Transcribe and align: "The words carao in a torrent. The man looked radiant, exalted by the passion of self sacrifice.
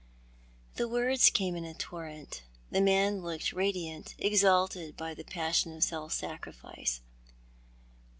"The 0.77 0.87
words 0.87 1.29
carao 1.29 1.53
in 1.59 1.63
a 1.63 1.75
torrent. 1.75 2.41
The 2.71 2.81
man 2.81 3.21
looked 3.21 3.53
radiant, 3.53 4.15
exalted 4.17 4.97
by 4.97 5.13
the 5.13 5.23
passion 5.23 5.75
of 5.77 5.83
self 5.83 6.11
sacrifice. 6.13 7.01